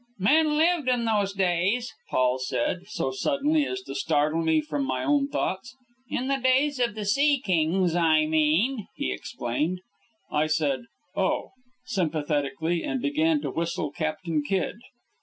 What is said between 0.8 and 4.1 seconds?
in those days," Paul said, so suddenly as to